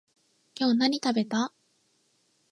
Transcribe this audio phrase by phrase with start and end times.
[0.55, 1.53] 今日何食べた？